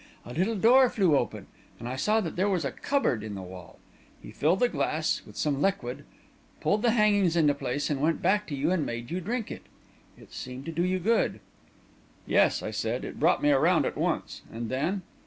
[0.25, 1.45] A little door flew open,
[1.77, 3.77] and I saw that there was a cupboard in the wall.
[4.19, 6.05] He filled a glass with some liquid,
[6.59, 9.61] pulled the hangings into place, and went back to you and made you drink it.
[10.17, 11.39] It seemed to do you good."
[12.25, 14.41] "Yes," I said; "it brought me around at once.
[14.51, 15.03] And then?"